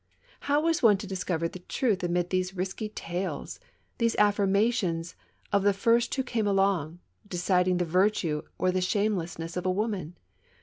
How 0.49 0.59
was 0.61 0.81
one 0.81 0.97
to 0.97 1.05
discover 1.05 1.47
the 1.47 1.59
truth 1.59 2.01
amid 2.03 2.31
these 2.31 2.55
risky 2.55 2.89
tales, 2.89 3.59
these 3.99 4.15
affirmations 4.15 5.13
of 5.53 5.61
the 5.61 5.73
first 5.73 6.15
who 6.15 6.23
came 6.23 6.47
along, 6.47 6.97
deciding 7.27 7.77
the 7.77 7.85
virtue 7.85 8.41
or 8.57 8.71
the 8.71 8.81
shamelessness 8.81 9.55
of 9.55 9.65
a 9.67 9.69
woman? 9.71 10.17